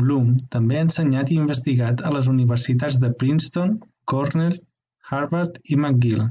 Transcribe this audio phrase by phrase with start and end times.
[0.00, 3.74] Bloom també ha ensenyat i investigat a les universitats de Princeton,
[4.14, 4.60] Cornell,
[5.14, 6.24] Harvard i McGill.